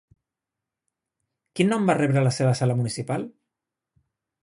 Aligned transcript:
Quin 1.59 1.71
nom 1.73 1.87
va 1.91 1.99
rebre 2.01 2.25
la 2.29 2.35
seva 2.41 2.57
sala 2.63 2.81
municipal? 2.83 3.31